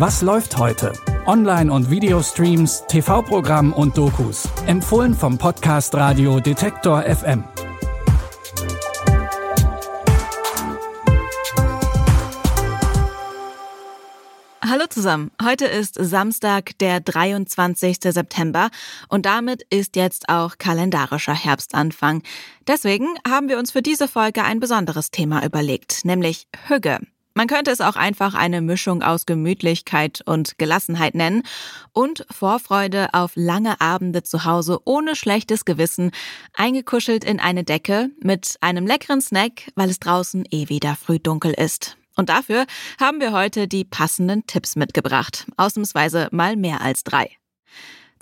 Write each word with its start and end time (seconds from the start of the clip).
Was 0.00 0.22
läuft 0.22 0.56
heute? 0.56 0.94
Online- 1.26 1.70
und 1.70 1.90
Videostreams, 1.90 2.84
TV-Programm 2.88 3.74
und 3.74 3.98
Dokus. 3.98 4.48
Empfohlen 4.66 5.12
vom 5.12 5.36
Podcast 5.36 5.94
Radio 5.94 6.40
Detektor 6.40 7.02
FM. 7.02 7.44
Hallo 14.62 14.86
zusammen. 14.88 15.32
Heute 15.44 15.66
ist 15.66 15.96
Samstag, 16.00 16.78
der 16.78 17.00
23. 17.00 17.98
September 18.00 18.70
und 19.10 19.26
damit 19.26 19.64
ist 19.68 19.96
jetzt 19.96 20.30
auch 20.30 20.56
kalendarischer 20.56 21.34
Herbstanfang. 21.34 22.22
Deswegen 22.66 23.06
haben 23.28 23.50
wir 23.50 23.58
uns 23.58 23.70
für 23.70 23.82
diese 23.82 24.08
Folge 24.08 24.44
ein 24.44 24.60
besonderes 24.60 25.10
Thema 25.10 25.44
überlegt, 25.44 26.06
nämlich 26.06 26.46
Hügge. 26.68 27.00
Man 27.40 27.48
könnte 27.48 27.70
es 27.70 27.80
auch 27.80 27.96
einfach 27.96 28.34
eine 28.34 28.60
Mischung 28.60 29.02
aus 29.02 29.24
Gemütlichkeit 29.24 30.20
und 30.26 30.58
Gelassenheit 30.58 31.14
nennen 31.14 31.42
und 31.94 32.26
Vorfreude 32.30 33.14
auf 33.14 33.32
lange 33.34 33.80
Abende 33.80 34.22
zu 34.22 34.44
Hause 34.44 34.80
ohne 34.84 35.16
schlechtes 35.16 35.64
Gewissen, 35.64 36.10
eingekuschelt 36.52 37.24
in 37.24 37.40
eine 37.40 37.64
Decke 37.64 38.10
mit 38.20 38.56
einem 38.60 38.86
leckeren 38.86 39.22
Snack, 39.22 39.72
weil 39.74 39.88
es 39.88 40.00
draußen 40.00 40.44
eh 40.50 40.68
wieder 40.68 40.96
früh 40.96 41.18
dunkel 41.18 41.54
ist. 41.54 41.96
Und 42.14 42.28
dafür 42.28 42.66
haben 43.00 43.20
wir 43.20 43.32
heute 43.32 43.68
die 43.68 43.86
passenden 43.86 44.46
Tipps 44.46 44.76
mitgebracht. 44.76 45.46
Ausnahmsweise 45.56 46.28
mal 46.32 46.56
mehr 46.56 46.82
als 46.82 47.04
drei. 47.04 47.30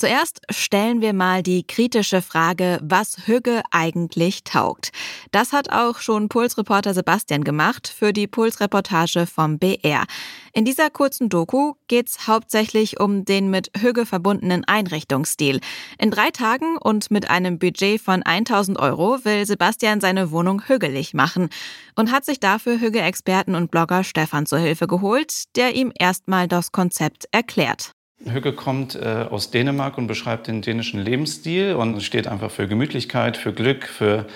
Zuerst 0.00 0.42
stellen 0.48 1.00
wir 1.00 1.12
mal 1.12 1.42
die 1.42 1.66
kritische 1.66 2.22
Frage, 2.22 2.78
was 2.80 3.26
Hügge 3.26 3.62
eigentlich 3.72 4.44
taugt. 4.44 4.92
Das 5.32 5.52
hat 5.52 5.72
auch 5.72 5.98
schon 5.98 6.28
Pulsreporter 6.28 6.94
Sebastian 6.94 7.42
gemacht 7.42 7.88
für 7.88 8.12
die 8.12 8.28
Pulsreportage 8.28 9.26
vom 9.26 9.58
BR. 9.58 10.04
In 10.52 10.64
dieser 10.64 10.90
kurzen 10.90 11.28
Doku 11.28 11.72
geht's 11.88 12.28
hauptsächlich 12.28 13.00
um 13.00 13.24
den 13.24 13.50
mit 13.50 13.72
Hügge 13.77 14.06
verbundenen 14.06 14.64
Einrichtungsstil. 14.64 15.58
In 15.98 16.12
drei 16.12 16.30
Tagen 16.30 16.77
und 16.77 17.10
mit 17.10 17.28
einem 17.28 17.58
Budget 17.58 18.00
von 18.00 18.22
1000 18.22 18.78
Euro 18.78 19.24
will 19.24 19.46
Sebastian 19.46 20.00
seine 20.00 20.30
Wohnung 20.30 20.62
hügelig 20.68 21.12
machen 21.12 21.48
und 21.96 22.12
hat 22.12 22.24
sich 22.24 22.38
dafür 22.38 22.78
Hügge-Experten 22.78 23.56
und 23.56 23.72
Blogger 23.72 24.05
Stefan 24.05 24.46
zur 24.46 24.60
Hilfe 24.60 24.86
geholt, 24.86 25.56
der 25.56 25.74
ihm 25.74 25.90
erstmal 25.98 26.46
das 26.46 26.70
Konzept 26.70 27.24
erklärt. 27.33 27.97
Hügge 28.24 28.52
kommt 28.52 28.94
äh, 28.94 29.27
aus 29.30 29.50
Dänemark 29.50 29.97
und 29.98 30.06
beschreibt 30.06 30.48
den 30.48 30.62
dänischen 30.62 31.00
Lebensstil 31.00 31.74
und 31.74 32.02
steht 32.02 32.27
einfach 32.27 32.50
für 32.50 32.66
Gemütlichkeit, 32.66 33.36
für 33.36 33.52
Glück, 33.52 33.84
für 33.84 34.27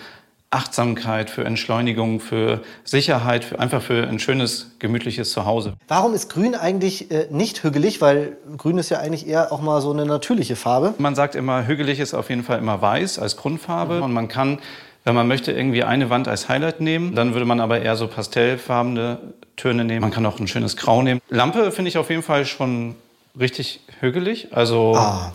Achtsamkeit, 0.50 1.30
für 1.30 1.44
Entschleunigung, 1.44 2.20
für 2.20 2.60
Sicherheit, 2.84 3.44
für, 3.44 3.58
einfach 3.58 3.83
für 3.83 4.06
ein 4.06 4.19
schönes, 4.19 4.72
gemütliches 4.78 5.33
Zuhause. 5.33 5.75
Warum 5.88 6.12
ist 6.12 6.28
Grün 6.28 6.55
eigentlich 6.55 7.10
äh, 7.10 7.27
nicht 7.30 7.64
hügelig? 7.64 8.00
Weil 8.00 8.36
Grün 8.58 8.77
ist 8.78 8.91
ja 8.91 8.98
eigentlich 8.98 9.27
eher 9.27 9.50
auch 9.50 9.62
mal 9.62 9.80
so 9.80 9.91
eine 9.92 10.05
natürliche 10.05 10.55
Farbe. 10.55 10.94
Man 10.98 11.14
sagt 11.14 11.34
immer, 11.34 11.66
hügelig 11.66 12.00
ist 12.00 12.12
auf 12.12 12.28
jeden 12.28 12.44
Fall 12.44 12.58
immer 12.58 12.83
weiß 12.83 13.19
als 13.19 13.36
Grundfarbe 13.36 13.97
mhm. 13.97 14.03
und 14.03 14.12
man 14.12 14.28
kann 14.28 14.58
wenn 15.05 15.16
man 15.16 15.27
möchte, 15.27 15.50
irgendwie 15.50 15.83
eine 15.83 16.10
Wand 16.10 16.28
als 16.28 16.48
Highlight 16.48 16.80
nehmen, 16.80 17.16
dann 17.16 17.34
würde 17.34 17.44
man 17.44 17.58
aber 17.58 17.80
eher 17.80 17.97
so 17.97 18.06
pastellfarbene 18.06 19.19
Töne 19.56 19.84
nehmen. 19.84 20.00
Man 20.00 20.12
kann 20.12 20.25
auch 20.27 20.38
ein 20.38 20.47
schönes 20.47 20.77
Grau 20.77 21.03
nehmen. 21.03 21.20
Lampe 21.28 21.72
finde 21.72 21.88
ich 21.88 21.98
auf 21.98 22.08
jeden 22.08 22.22
Fall 22.22 22.47
schon 22.47 22.94
richtig 23.38 23.80
hügelig. 24.00 24.48
Also 24.52 24.94
ah, 24.97 25.34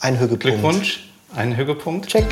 ein 0.00 0.14
Hügepunkt. 0.14 0.42
Glückwunsch, 0.42 1.10
ein 1.34 1.56
Hügepunkt. 1.56 2.08
Check. 2.08 2.26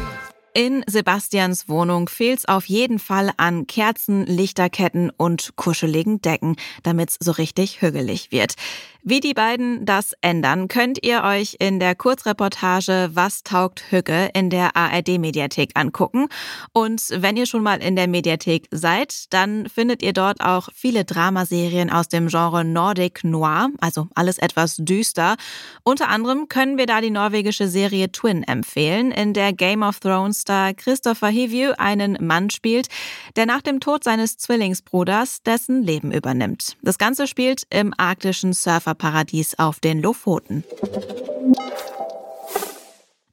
In 0.52 0.82
Sebastians 0.88 1.68
Wohnung 1.68 2.08
fehlt's 2.08 2.44
auf 2.44 2.64
jeden 2.64 2.98
Fall 2.98 3.30
an 3.36 3.68
Kerzen, 3.68 4.26
Lichterketten 4.26 5.12
und 5.16 5.52
kuscheligen 5.54 6.20
Decken, 6.22 6.56
damit's 6.82 7.16
so 7.20 7.30
richtig 7.30 7.82
hügelig 7.82 8.32
wird. 8.32 8.54
Wie 9.02 9.20
die 9.20 9.32
beiden 9.32 9.86
das 9.86 10.12
ändern, 10.20 10.68
könnt 10.68 11.02
ihr 11.02 11.22
euch 11.22 11.56
in 11.58 11.80
der 11.80 11.94
Kurzreportage 11.94 13.10
Was 13.14 13.42
taugt 13.44 13.90
Hügge 13.90 14.28
in 14.34 14.50
der 14.50 14.76
ARD-Mediathek 14.76 15.70
angucken. 15.74 16.26
Und 16.74 17.02
wenn 17.10 17.38
ihr 17.38 17.46
schon 17.46 17.62
mal 17.62 17.82
in 17.82 17.96
der 17.96 18.08
Mediathek 18.08 18.66
seid, 18.70 19.32
dann 19.32 19.70
findet 19.70 20.02
ihr 20.02 20.12
dort 20.12 20.42
auch 20.42 20.68
viele 20.74 21.06
Dramaserien 21.06 21.88
aus 21.88 22.08
dem 22.08 22.28
Genre 22.28 22.62
Nordic 22.62 23.24
Noir, 23.24 23.70
also 23.80 24.08
alles 24.14 24.36
etwas 24.36 24.76
düster. 24.76 25.36
Unter 25.82 26.08
anderem 26.08 26.48
können 26.48 26.76
wir 26.76 26.86
da 26.86 27.00
die 27.00 27.10
norwegische 27.10 27.68
Serie 27.68 28.12
Twin 28.12 28.42
empfehlen, 28.42 29.12
in 29.12 29.32
der 29.32 29.54
Game 29.54 29.82
of 29.82 30.00
Thrones 30.00 30.39
Star 30.40 30.74
Christopher 30.74 31.28
Hivju 31.28 31.72
einen 31.78 32.18
Mann 32.20 32.50
spielt, 32.50 32.88
der 33.36 33.46
nach 33.46 33.62
dem 33.62 33.80
Tod 33.80 34.04
seines 34.04 34.36
Zwillingsbruders 34.36 35.42
dessen 35.42 35.82
Leben 35.82 36.12
übernimmt. 36.12 36.76
Das 36.82 36.98
Ganze 36.98 37.26
spielt 37.26 37.62
im 37.70 37.94
arktischen 37.96 38.52
Surfer 38.52 38.90
Surferparadies 38.90 39.58
auf 39.58 39.80
den 39.80 40.00
Lofoten. 40.00 40.64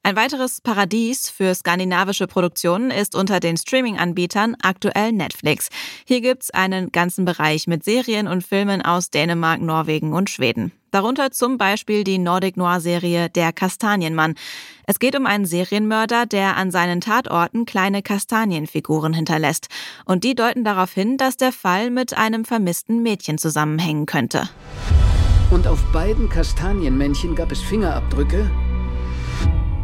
Ein 0.02 0.16
weiteres 0.16 0.60
Paradies 0.60 1.28
für 1.28 1.54
skandinavische 1.54 2.26
Produktionen 2.26 2.90
ist 2.90 3.14
unter 3.14 3.40
den 3.40 3.56
Streaming-Anbietern 3.56 4.56
aktuell 4.62 5.12
Netflix. 5.12 5.68
Hier 6.06 6.20
gibt's 6.20 6.50
einen 6.50 6.92
ganzen 6.92 7.24
Bereich 7.24 7.66
mit 7.66 7.84
Serien 7.84 8.26
und 8.26 8.46
Filmen 8.46 8.80
aus 8.82 9.10
Dänemark, 9.10 9.60
Norwegen 9.60 10.14
und 10.14 10.30
Schweden. 10.30 10.72
Darunter 10.90 11.30
zum 11.30 11.58
Beispiel 11.58 12.04
die 12.04 12.18
Nordic 12.18 12.56
Noir-Serie 12.56 13.28
Der 13.28 13.52
Kastanienmann. 13.52 14.34
Es 14.86 14.98
geht 14.98 15.16
um 15.18 15.26
einen 15.26 15.44
Serienmörder, 15.44 16.24
der 16.24 16.56
an 16.56 16.70
seinen 16.70 17.00
Tatorten 17.00 17.66
kleine 17.66 18.02
Kastanienfiguren 18.02 19.12
hinterlässt. 19.12 19.68
Und 20.06 20.24
die 20.24 20.34
deuten 20.34 20.64
darauf 20.64 20.92
hin, 20.92 21.18
dass 21.18 21.36
der 21.36 21.52
Fall 21.52 21.90
mit 21.90 22.16
einem 22.16 22.44
vermissten 22.44 23.02
Mädchen 23.02 23.36
zusammenhängen 23.36 24.06
könnte. 24.06 24.48
Und 25.50 25.66
auf 25.66 25.82
beiden 25.92 26.28
Kastanienmännchen 26.28 27.34
gab 27.34 27.52
es 27.52 27.60
Fingerabdrücke 27.60 28.50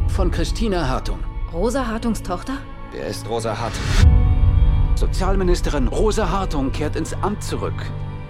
von 0.09 0.31
Christina 0.31 0.88
Hartung. 0.88 1.19
Rosa 1.53 1.86
Hartungs 1.86 2.22
Tochter? 2.22 2.59
Wer 2.92 3.06
ist 3.06 3.28
Rosa 3.28 3.59
Hartung? 3.59 3.82
Sozialministerin 4.94 5.88
Rosa 5.88 6.31
Hartung 6.31 6.71
kehrt 6.71 6.97
ins 6.97 7.15
Amt 7.15 7.42
zurück, 7.42 7.75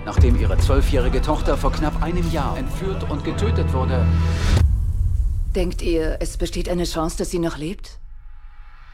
nachdem 0.04 0.38
ihre 0.38 0.58
zwölfjährige 0.58 1.22
Tochter 1.22 1.56
vor 1.56 1.72
knapp 1.72 2.02
einem 2.02 2.30
Jahr 2.30 2.56
entführt 2.56 3.08
und 3.10 3.24
getötet 3.24 3.72
wurde. 3.72 4.06
Denkt 5.54 5.82
ihr, 5.82 6.16
es 6.20 6.36
besteht 6.36 6.68
eine 6.68 6.84
Chance, 6.84 7.16
dass 7.18 7.30
sie 7.30 7.38
noch 7.38 7.58
lebt? 7.58 7.98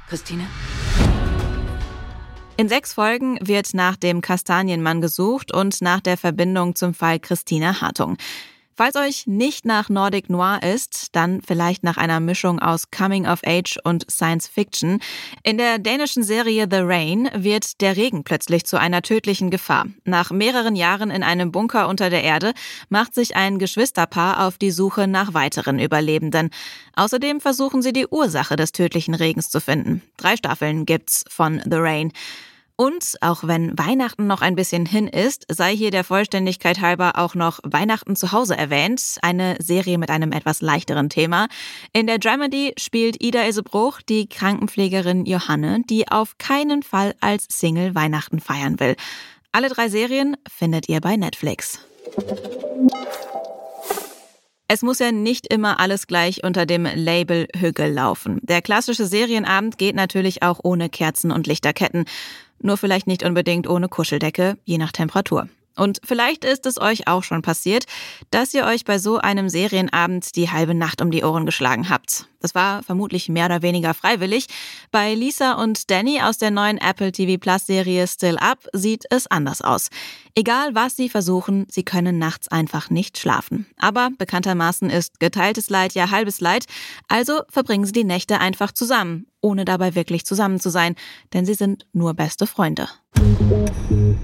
Christine? 0.09 0.47
In 2.56 2.69
sechs 2.69 2.93
Folgen 2.93 3.38
wird 3.41 3.72
nach 3.72 3.97
dem 3.97 4.21
Kastanienmann 4.21 5.00
gesucht 5.00 5.50
und 5.50 5.81
nach 5.81 6.00
der 6.00 6.19
Verbindung 6.19 6.75
zum 6.75 6.93
Fall 6.93 7.19
Christina 7.19 7.81
Hartung. 7.81 8.19
Falls 8.80 8.96
euch 8.96 9.26
nicht 9.26 9.66
nach 9.66 9.91
Nordic 9.91 10.30
Noir 10.30 10.60
ist, 10.62 11.08
dann 11.12 11.42
vielleicht 11.42 11.84
nach 11.84 11.98
einer 11.98 12.18
Mischung 12.18 12.60
aus 12.60 12.91
Coming 12.91 13.26
of 13.26 13.41
Age 13.44 13.76
und 13.84 14.10
Science 14.10 14.48
Fiction. 14.48 15.00
In 15.42 15.58
der 15.58 15.78
dänischen 15.78 16.22
Serie 16.22 16.66
The 16.66 16.78
Rain 16.78 17.28
wird 17.34 17.82
der 17.82 17.98
Regen 17.98 18.24
plötzlich 18.24 18.64
zu 18.64 18.80
einer 18.80 19.02
tödlichen 19.02 19.50
Gefahr. 19.50 19.84
Nach 20.06 20.30
mehreren 20.30 20.76
Jahren 20.76 21.10
in 21.10 21.22
einem 21.22 21.52
Bunker 21.52 21.88
unter 21.88 22.08
der 22.08 22.24
Erde 22.24 22.54
macht 22.88 23.14
sich 23.14 23.36
ein 23.36 23.58
Geschwisterpaar 23.58 24.46
auf 24.46 24.56
die 24.56 24.70
Suche 24.70 25.06
nach 25.06 25.34
weiteren 25.34 25.78
Überlebenden. 25.78 26.48
Außerdem 26.97 27.42
versuchen 27.42 27.82
sie 27.82 27.92
die 27.92 28.06
Ursache 28.06 28.56
des 28.56 28.72
tödlichen 28.72 29.14
Regens 29.14 29.50
zu 29.50 29.60
finden. 29.60 30.00
Drei 30.16 30.36
Staffeln 30.38 30.86
gibt's 30.86 31.22
von 31.28 31.60
The 31.66 31.76
Rain. 31.76 32.12
Und 32.80 33.16
auch 33.20 33.44
wenn 33.44 33.78
Weihnachten 33.78 34.26
noch 34.26 34.41
ein 34.41 34.54
bisschen 34.54 34.86
hin 34.86 35.06
ist, 35.06 35.44
sei 35.50 35.76
hier 35.76 35.91
der 35.91 36.02
Vollständigkeit 36.02 36.80
halber 36.80 37.18
auch 37.18 37.34
noch 37.34 37.60
Weihnachten 37.62 38.16
zu 38.16 38.32
Hause 38.32 38.56
erwähnt, 38.56 39.18
eine 39.20 39.56
Serie 39.58 39.98
mit 39.98 40.08
einem 40.08 40.32
etwas 40.32 40.62
leichteren 40.62 41.10
Thema. 41.10 41.48
In 41.92 42.06
der 42.06 42.18
Dramedy 42.18 42.72
spielt 42.78 43.22
Ida 43.22 43.46
Isebruch 43.46 44.00
die 44.00 44.30
Krankenpflegerin 44.30 45.26
Johanne, 45.26 45.82
die 45.91 46.08
auf 46.08 46.38
keinen 46.38 46.82
Fall 46.82 47.14
als 47.20 47.48
Single 47.50 47.94
Weihnachten 47.94 48.41
feiern 48.41 48.80
will. 48.80 48.97
Alle 49.52 49.68
drei 49.68 49.91
Serien 49.91 50.38
findet 50.50 50.88
ihr 50.88 51.03
bei 51.03 51.18
Netflix. 51.18 51.80
Es 54.68 54.80
muss 54.80 55.00
ja 55.00 55.12
nicht 55.12 55.53
immer 55.53 55.80
alles 55.80 56.06
gleich 56.06 56.44
unter 56.44 56.65
dem 56.65 56.86
Label 56.86 57.47
Hügel 57.54 57.92
laufen. 57.92 58.38
Der 58.41 58.62
klassische 58.62 59.04
Serienabend 59.04 59.76
geht 59.76 59.97
natürlich 59.97 60.42
auch 60.42 60.60
ohne 60.62 60.88
Kerzen 60.88 61.30
und 61.30 61.47
Lichterketten. 61.47 62.04
Nur 62.62 62.77
vielleicht 62.77 63.07
nicht 63.07 63.24
unbedingt 63.24 63.68
ohne 63.68 63.89
Kuscheldecke, 63.89 64.59
je 64.65 64.78
nach 64.78 64.92
Temperatur. 64.92 65.48
Und 65.80 65.98
vielleicht 66.04 66.44
ist 66.44 66.66
es 66.66 66.78
euch 66.78 67.09
auch 67.09 67.24
schon 67.24 67.41
passiert, 67.41 67.86
dass 68.30 68.53
ihr 68.53 68.66
euch 68.66 68.84
bei 68.84 68.98
so 68.98 69.16
einem 69.16 69.48
Serienabend 69.48 70.36
die 70.36 70.50
halbe 70.50 70.74
Nacht 70.74 71.00
um 71.00 71.10
die 71.10 71.24
Ohren 71.24 71.47
geschlagen 71.47 71.88
habt. 71.88 72.27
Das 72.41 72.54
war 72.54 72.82
vermutlich 72.82 73.30
mehr 73.30 73.47
oder 73.47 73.62
weniger 73.62 73.94
freiwillig. 73.94 74.47
Bei 74.91 75.15
Lisa 75.15 75.54
und 75.54 75.91
Danny 75.91 76.21
aus 76.21 76.36
der 76.36 76.50
neuen 76.50 76.77
Apple 76.77 77.12
TV 77.12 77.41
Plus 77.41 77.65
Serie 77.65 78.06
Still 78.06 78.36
Up 78.36 78.66
sieht 78.74 79.06
es 79.09 79.27
anders 79.27 79.62
aus. 79.62 79.88
Egal 80.34 80.74
was 80.74 80.97
sie 80.97 81.09
versuchen, 81.09 81.66
sie 81.71 81.83
können 81.83 82.18
nachts 82.18 82.48
einfach 82.48 82.91
nicht 82.91 83.16
schlafen. 83.16 83.66
Aber 83.78 84.10
bekanntermaßen 84.18 84.91
ist 84.91 85.18
geteiltes 85.18 85.71
Leid 85.71 85.94
ja 85.94 86.10
halbes 86.10 86.42
Leid, 86.42 86.66
also 87.09 87.41
verbringen 87.48 87.86
sie 87.86 87.92
die 87.92 88.04
Nächte 88.04 88.38
einfach 88.38 88.72
zusammen, 88.72 89.28
ohne 89.41 89.65
dabei 89.65 89.94
wirklich 89.94 90.26
zusammen 90.26 90.60
zu 90.60 90.68
sein, 90.68 90.94
denn 91.33 91.47
sie 91.47 91.54
sind 91.54 91.86
nur 91.94 92.12
beste 92.12 92.47
Freunde. 92.47 92.88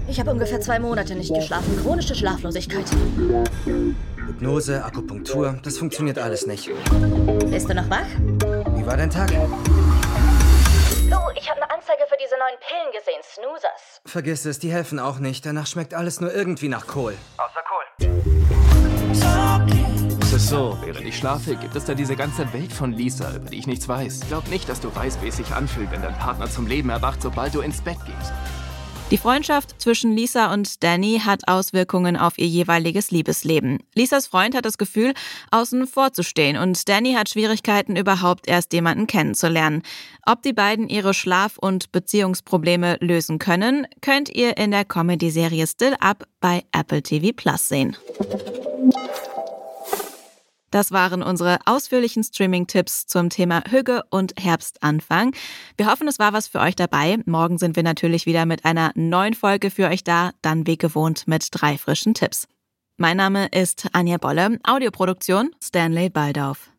Ich 0.07 0.19
habe 0.19 0.31
ungefähr 0.31 0.59
zwei 0.59 0.79
Monate 0.79 1.15
nicht 1.15 1.33
geschlafen. 1.33 1.77
Chronische 1.81 2.15
Schlaflosigkeit. 2.15 2.85
Hypnose, 4.15 4.83
Akupunktur, 4.83 5.59
das 5.63 5.77
funktioniert 5.77 6.17
alles 6.17 6.47
nicht. 6.47 6.69
Bist 7.49 7.69
du 7.69 7.75
noch 7.75 7.89
wach? 7.89 8.07
Wie 8.75 8.85
war 8.85 8.97
dein 8.97 9.09
Tag? 9.09 9.29
Du, 9.29 9.35
ich 11.35 11.49
habe 11.49 11.61
eine 11.61 11.71
Anzeige 11.71 12.03
für 12.09 12.17
diese 12.21 12.35
neuen 12.37 12.57
Pillen 12.59 12.91
gesehen, 12.91 13.21
Snoozers. 13.23 14.01
Vergiss 14.05 14.45
es, 14.45 14.59
die 14.59 14.71
helfen 14.71 14.99
auch 14.99 15.19
nicht. 15.19 15.45
Danach 15.45 15.67
schmeckt 15.67 15.93
alles 15.93 16.19
nur 16.19 16.33
irgendwie 16.33 16.67
nach 16.67 16.87
Kohl. 16.87 17.15
Außer 17.37 17.61
Kohl. 17.67 17.85
Es 20.21 20.33
ist 20.33 20.49
so, 20.49 20.77
während 20.83 21.05
ich 21.07 21.17
schlafe, 21.17 21.55
gibt 21.55 21.75
es 21.75 21.85
da 21.85 21.93
diese 21.93 22.15
ganze 22.15 22.51
Welt 22.53 22.73
von 22.73 22.91
Lisa, 22.91 23.33
über 23.33 23.49
die 23.49 23.59
ich 23.59 23.67
nichts 23.67 23.87
weiß. 23.87 24.21
Glaub 24.27 24.47
nicht, 24.49 24.67
dass 24.67 24.81
du 24.81 24.93
weißt, 24.93 25.21
wie 25.21 25.29
es 25.29 25.37
sich 25.37 25.51
anfühlt, 25.51 25.89
wenn 25.91 26.01
dein 26.01 26.17
Partner 26.17 26.49
zum 26.49 26.67
Leben 26.67 26.89
erwacht, 26.89 27.21
sobald 27.21 27.55
du 27.55 27.61
ins 27.61 27.81
Bett 27.81 27.97
gehst. 28.05 28.33
Die 29.09 29.17
Freundschaft 29.17 29.81
zwischen 29.81 30.11
Lisa 30.11 30.53
und 30.53 30.83
Danny 30.83 31.21
hat 31.23 31.47
Auswirkungen 31.47 32.17
auf 32.17 32.37
ihr 32.37 32.47
jeweiliges 32.47 33.09
Liebesleben. 33.09 33.79
Lisas 33.95 34.27
Freund 34.27 34.53
hat 34.53 34.65
das 34.65 34.77
Gefühl, 34.77 35.13
außen 35.49 35.87
vor 35.87 36.11
zu 36.11 36.23
stehen 36.23 36.57
und 36.57 36.89
Danny 36.89 37.13
hat 37.13 37.29
Schwierigkeiten, 37.29 37.95
überhaupt 37.95 38.49
erst 38.49 38.73
jemanden 38.73 39.07
kennenzulernen. 39.07 39.81
Ob 40.25 40.41
die 40.41 40.51
beiden 40.51 40.89
ihre 40.89 41.13
Schlaf- 41.13 41.57
und 41.57 41.93
Beziehungsprobleme 41.93 42.97
lösen 42.99 43.39
können, 43.39 43.87
könnt 44.01 44.27
ihr 44.27 44.57
in 44.57 44.71
der 44.71 44.83
Comedy-Serie 44.83 45.67
Still 45.67 45.95
Up 46.01 46.27
bei 46.41 46.63
Apple 46.73 47.01
TV 47.01 47.31
Plus 47.33 47.69
sehen. 47.69 47.95
Das 50.71 50.91
waren 50.91 51.23
unsere 51.23 51.59
ausführlichen 51.65 52.23
Streaming-Tipps 52.23 53.07
zum 53.07 53.29
Thema 53.29 53.63
Hüge 53.69 54.03
und 54.09 54.33
Herbstanfang. 54.37 55.33
Wir 55.77 55.89
hoffen, 55.89 56.07
es 56.07 56.19
war 56.19 56.33
was 56.33 56.47
für 56.47 56.59
euch 56.59 56.75
dabei. 56.75 57.17
Morgen 57.25 57.57
sind 57.57 57.75
wir 57.75 57.83
natürlich 57.83 58.25
wieder 58.25 58.45
mit 58.45 58.65
einer 58.65 58.91
neuen 58.95 59.33
Folge 59.33 59.71
für 59.71 59.87
euch 59.87 60.03
da, 60.03 60.31
dann 60.41 60.67
wie 60.67 60.77
gewohnt 60.77 61.27
mit 61.27 61.47
drei 61.51 61.77
frischen 61.77 62.13
Tipps. 62.13 62.47
Mein 62.97 63.17
Name 63.17 63.47
ist 63.47 63.87
Anja 63.93 64.17
Bolle, 64.17 64.59
Audioproduktion 64.63 65.51
Stanley 65.63 66.09
Baldauf. 66.09 66.71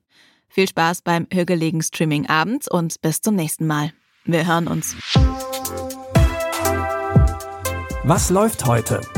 Viel 0.49 0.69
Spaß 0.69 1.03
beim 1.03 1.27
hügeligen 1.33 1.83
Streaming-Abend 1.83 2.69
und 2.69 3.01
bis 3.01 3.21
zum 3.21 3.37
nächsten 3.37 3.67
Mal. 3.67 3.93
Wir 4.25 4.47
hören 4.47 4.67
uns. 4.67 4.97
Was 8.05 8.31
läuft 8.31 8.67
heute? 8.67 9.01